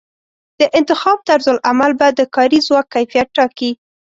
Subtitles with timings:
[0.59, 3.71] د انتخاب طرزالعمل به د کاري ځواک کیفیت ټاکي.